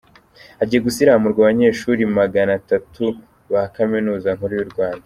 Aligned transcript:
Hagiye 0.59 0.79
gusiramurwa 0.87 1.39
abanyeshuri 1.41 2.01
maganatatu 2.17 3.03
ba 3.51 3.61
Kaminuza 3.75 4.29
Nkuru 4.37 4.53
y’u 4.59 4.71
Rwanda 4.73 4.99